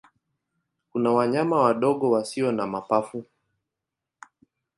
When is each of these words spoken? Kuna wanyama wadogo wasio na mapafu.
Kuna 0.91 1.11
wanyama 1.11 1.59
wadogo 1.59 2.11
wasio 2.11 2.51
na 2.51 2.67
mapafu. 2.67 3.23